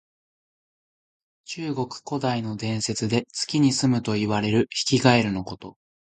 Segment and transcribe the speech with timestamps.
[1.45, 5.77] 中国古代の伝説で、月にすむといわれるヒキガエルのこと。